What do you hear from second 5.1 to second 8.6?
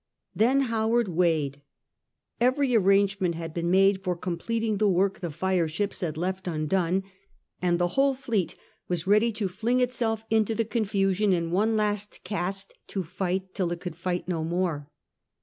the fireships had left undone, and the whole fleet